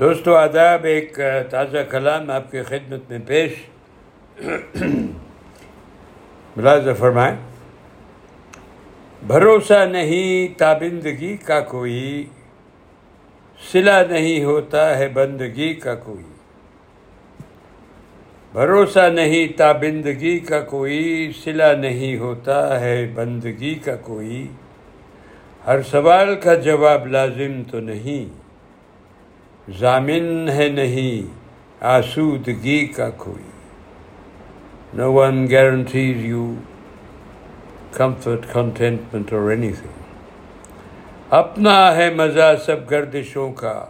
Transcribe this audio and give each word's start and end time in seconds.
دوستو، 0.00 0.36
آداب، 0.36 0.84
ایک 0.84 1.20
تازہ 1.50 1.78
کلام 1.90 2.30
آپ 2.30 2.50
کی 2.50 2.62
خدمت 2.62 3.10
میں 3.10 3.18
پیش 3.26 3.52
ملازہ 6.56 6.90
فرمائیں۔ 6.98 7.36
بھروسہ 9.26 9.84
نہیں، 9.84 10.58
تابندگی 10.58 11.36
کا 11.36 11.60
کوئی، 11.60 12.26
سلا 13.72 14.02
نہیں 14.02 14.44
ہوتا 14.44 14.98
ہے 14.98 15.08
بندگی 15.08 15.74
کا 15.74 15.94
کوئی۔ 15.94 16.24
بھروسہ 18.52 19.08
نہیں، 19.08 19.58
تابندگی 19.58 20.38
کا 20.38 20.60
کوئی، 20.60 21.32
سلا 21.44 21.72
نہیں 21.72 22.16
ہوتا 22.16 22.80
ہے 22.80 23.10
بندگی 23.14 23.74
کا 23.74 23.96
کوئی۔ 23.96 24.48
ہر 25.66 25.82
سوال 25.82 26.34
کا 26.34 26.54
جواب 26.54 27.06
لازم 27.06 27.62
تو 27.70 27.80
نہیں۔ 27.80 28.45
ضامن 29.68 30.48
ہے 30.48 30.68
نہیں 30.68 31.34
آسودگی 31.80 32.86
کا 32.86 33.10
کوئی۔ 33.10 33.50
No 34.94 35.12
one 35.12 35.50
guarantees 35.50 36.24
you 36.24 36.54
comfort 37.92 38.52
contentment 38.52 39.32
اور 39.32 39.50
اینی 39.50 39.72
تھنگ 39.72 40.02
اپنا 41.30 41.96
ہے 41.96 42.14
مزہ 42.14 42.54
سب 42.66 42.90
گردشوں 42.90 43.52
کا، 43.52 43.86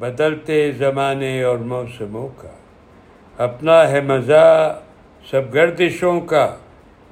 بدلتے 0.00 0.72
زمانے 0.72 1.42
اور 1.42 1.58
موسموں 1.58 2.28
کا۔ 2.36 2.48
اپنا 3.44 3.88
ہے 3.88 4.00
مزہ 4.00 4.80
سب 5.30 5.54
گردشوں 5.54 6.20
کا، 6.20 6.56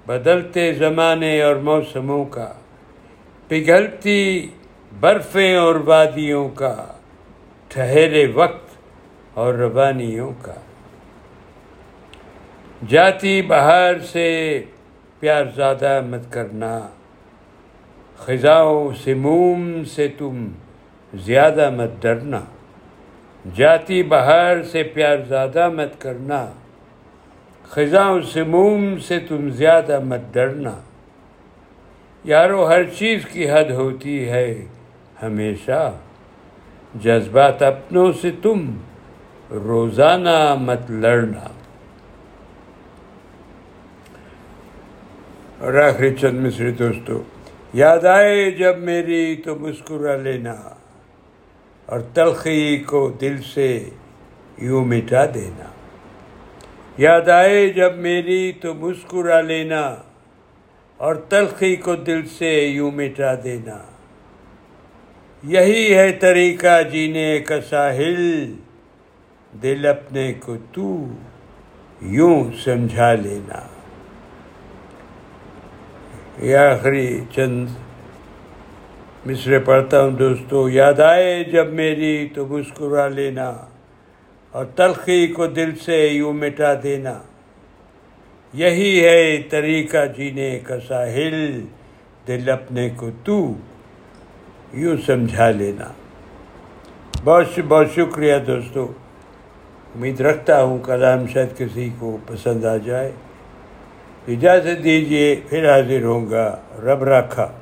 بدلتے 0.07 0.73
زمانے 0.73 1.43
اور 1.43 1.57
موسموں 1.57 2.25
کا۔ 2.25 2.53
پگھلتی 3.49 4.49
برفیں 5.01 5.57
اور 5.57 5.75
وادیوں 5.75 6.49
کا۔ 6.49 6.87
ٹھہرے 7.77 8.27
وقت 8.27 8.69
اور 9.35 9.55
ربانیوں 9.55 10.33
کا۔ 10.43 10.55
جاتی 12.89 13.43
بہار 13.43 13.99
سے 13.99 14.61
پیار 15.21 15.45
زیادہ 15.55 16.01
مت 16.01 16.33
کرنا۔ 16.33 16.89
خزاؤں 18.17 18.91
سے 19.05 19.15
موم 19.15 19.85
سے 19.85 20.09
تم 20.09 20.49
زیادہ 21.15 21.71
مت 21.71 22.03
ڈرنا۔ 22.03 22.41
جاتی 23.55 24.03
بہار 24.03 24.63
سے 24.63 24.83
پیار 24.83 25.17
زیادہ 25.29 25.69
مت 25.69 26.01
کرنا۔ 26.01 26.47
خزاؤں 27.63 28.21
سے 28.21 28.43
موم 28.43 28.99
سے 28.99 29.21
تم 29.21 29.51
زیادہ 29.51 30.01
مت 30.01 30.35
ڈرنا۔ 30.35 30.81
یارو، 32.25 32.69
ہر 32.69 32.85
چیز 32.85 33.27
کی 33.33 33.51
حد 33.51 33.71
ہوتی 33.71 34.29
ہے 34.29 34.65
ہمیشہ۔ 35.23 35.93
جذبات 37.01 37.63
اپنوں 37.63 38.13
سے 38.21 38.31
تم 38.43 38.77
روزانہ 39.51 40.55
مت 40.55 40.91
لڑنا۔ 40.91 41.49
اور 45.59 45.75
آخری 45.75 46.15
چند 46.15 46.47
مصری 46.47 46.71
دوستو، 46.71 47.23
یاد 47.75 48.05
آئے 48.05 48.51
جب 48.51 48.79
میری 48.79 49.37
تو 49.37 49.57
مسکرا 49.57 50.17
لینا 50.17 50.55
اور 51.87 52.01
تلخی 52.01 52.77
کو 52.77 53.11
دل 53.21 53.43
سے 53.55 53.89
یوں 54.59 54.85
مٹا 54.85 55.27
دینا۔ 55.35 55.65
یاد 56.99 57.29
آئے 57.29 57.69
جب 57.69 57.97
میری 57.97 58.53
تو 58.53 58.75
مسکرا 58.75 59.41
لینا 59.41 59.97
اور 60.97 61.15
تلخی 61.15 61.77
کو 61.77 61.97
دل 61.97 62.27
سے 62.27 62.67
یوں 62.67 62.91
مٹا 62.91 63.35
دینا۔ 63.45 63.79
یہی 65.49 65.95
ہے 65.95 66.13
طریقہ 66.13 66.83
جینے 66.83 67.39
کا 67.39 67.61
ساحل۔ 67.61 68.53
دل 69.63 69.87
اپنے 69.87 70.33
کو 70.33 70.57
تو 70.73 71.05
یوں 72.01 72.45
سمجھا 72.65 73.15
لینا۔ 73.15 73.67
یہ 76.39 76.57
آخری 76.57 77.21
چند 77.35 77.69
مصرے 79.27 79.59
پڑھتا 79.59 80.05
ہوں 80.05 80.11
دوستو، 80.11 80.69
یاد 80.69 81.01
آئے 81.01 81.45
جب 81.45 81.73
میری 81.73 82.29
تو 82.35 82.47
مسکرا 82.47 83.09
لینا 83.09 83.57
اور 84.51 84.65
تلخی 84.65 85.27
کو 85.27 85.47
دل 85.47 85.75
سے 85.75 86.07
یوں 86.07 86.33
مٹا 86.33 86.75
دینا۔ 86.83 87.23
یہی 88.53 89.05
ہے 89.05 89.43
طریقہ 89.43 90.07
جینے 90.17 90.59
کا 90.59 90.81
ساحل۔ 90.81 91.65
دل 92.29 92.51
اپنے 92.51 92.91
کو 92.97 93.11
تو 93.25 93.55
یوں 94.73 94.97
سمجھا 95.07 95.51
لینا۔ 95.51 95.85
بہت 97.25 97.59
بہت 97.69 97.87
شکریہ 97.95 98.39
دوستو۔ 98.39 98.93
امید 99.95 100.21
رکھتا 100.21 100.63
ہوں 100.63 100.79
کلام 100.79 101.27
شاید 101.27 101.59
کسی 101.59 101.91
کو 101.99 102.17
پسند 102.27 102.65
آ 102.65 102.77
جائے۔ 102.77 103.13
اجازت 104.29 104.85
دیجیے 104.85 105.41
پھر 105.49 105.73
حاضر 105.73 106.03
ہوں 106.05 106.31
گا۔ 106.31 106.57
رب 106.83 107.05
رکھا 107.05 107.53